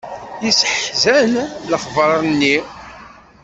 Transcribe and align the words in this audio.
Yesseḥzan 0.45 1.31
lexbeṛ-nni 1.71 2.55